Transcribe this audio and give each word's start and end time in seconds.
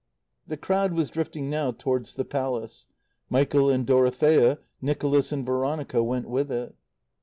The 0.47 0.57
crowd 0.57 0.93
was 0.93 1.11
drifting 1.11 1.47
now 1.47 1.73
towards 1.73 2.15
the 2.15 2.25
Palace. 2.25 2.87
Michael 3.29 3.69
and 3.69 3.85
Dorothea, 3.85 4.57
Nicholas 4.81 5.31
and 5.31 5.45
Veronica, 5.45 6.01
went 6.03 6.27
with 6.27 6.51
it. 6.51 6.73